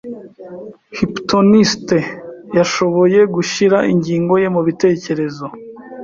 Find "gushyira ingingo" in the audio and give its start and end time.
3.35-4.33